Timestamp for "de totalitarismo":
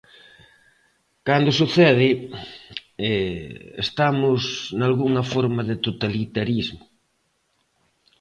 5.69-6.83